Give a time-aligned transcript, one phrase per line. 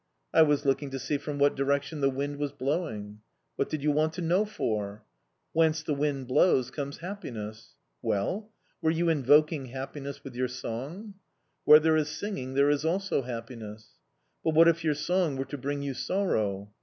[0.33, 3.19] "I was looking to see from what direction the wind was blowing."
[3.55, 5.03] "What did you want to know for?"
[5.53, 8.49] "Whence the wind blows comes happiness." "Well?
[8.81, 11.13] Were you invoking happiness with your song?"
[11.65, 13.89] "Where there is singing there is also happiness."
[14.43, 16.73] "But what if your song were to bring you sorrow?"